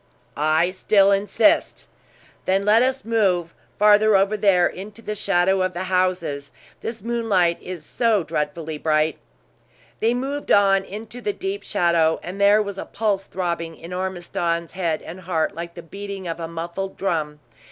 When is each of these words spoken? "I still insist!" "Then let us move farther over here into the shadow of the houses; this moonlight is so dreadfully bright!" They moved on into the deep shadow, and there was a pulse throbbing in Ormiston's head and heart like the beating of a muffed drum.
"I 0.35 0.71
still 0.71 1.11
insist!" 1.11 1.87
"Then 2.45 2.65
let 2.65 2.81
us 2.81 3.05
move 3.05 3.53
farther 3.77 4.15
over 4.15 4.35
here 4.35 4.65
into 4.65 5.03
the 5.03 5.13
shadow 5.13 5.61
of 5.61 5.73
the 5.73 5.83
houses; 5.83 6.51
this 6.79 7.03
moonlight 7.03 7.59
is 7.61 7.85
so 7.85 8.23
dreadfully 8.23 8.79
bright!" 8.79 9.19
They 9.99 10.15
moved 10.15 10.51
on 10.51 10.83
into 10.85 11.21
the 11.21 11.33
deep 11.33 11.61
shadow, 11.61 12.19
and 12.23 12.41
there 12.41 12.63
was 12.63 12.79
a 12.79 12.85
pulse 12.85 13.25
throbbing 13.27 13.75
in 13.77 13.93
Ormiston's 13.93 14.71
head 14.71 15.03
and 15.03 15.19
heart 15.21 15.53
like 15.53 15.75
the 15.75 15.83
beating 15.83 16.27
of 16.27 16.39
a 16.39 16.47
muffed 16.47 16.97
drum. 16.97 17.39